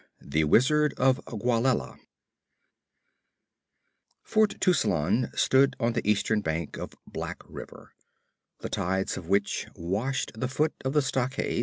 2 0.23 0.29
The 0.29 0.43
Wizard 0.45 0.95
of 0.97 1.23
Gwawela 1.25 1.99
Fort 4.23 4.59
Tuscelan 4.59 5.29
stood 5.37 5.75
on 5.79 5.93
the 5.93 6.09
eastern 6.09 6.41
bank 6.41 6.75
of 6.75 6.95
Black 7.05 7.43
River, 7.47 7.93
the 8.61 8.69
tides 8.69 9.15
of 9.15 9.27
which 9.29 9.67
washed 9.75 10.31
the 10.33 10.47
foot 10.47 10.73
of 10.83 10.93
the 10.93 11.03
stockade. 11.03 11.59